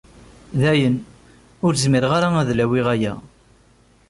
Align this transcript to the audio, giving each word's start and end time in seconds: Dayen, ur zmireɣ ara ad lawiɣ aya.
Dayen, 0.61 0.95
ur 1.65 1.73
zmireɣ 1.83 2.11
ara 2.17 2.29
ad 2.41 2.49
lawiɣ 2.57 2.87
aya. 2.95 3.13